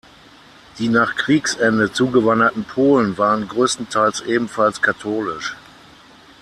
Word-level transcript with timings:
Die 0.79 0.89
nach 0.89 1.15
Kriegsende 1.15 1.93
zugewanderten 1.93 2.63
Polen 2.63 3.19
waren 3.19 3.47
größtenteils 3.47 4.21
ebenfalls 4.21 4.81
katholisch. 4.81 5.55